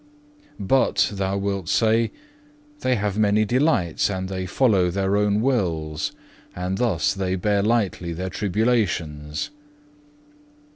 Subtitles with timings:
[0.57, 0.65] 3.
[0.65, 2.09] "'But,' thou wilt say,
[2.79, 6.11] 'they have many delights, and they follow their own wills,
[6.55, 9.51] and thus they bear lightly their tribulations.